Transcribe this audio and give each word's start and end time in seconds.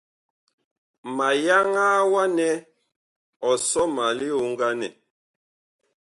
Ma 1.15 1.27
yaŋaa 1.45 1.99
wa 2.13 2.23
nɛ 2.37 2.49
ɔ 3.49 3.51
sɔ 3.69 3.81
ma 3.95 4.05
lioŋganɛ. 4.17 4.87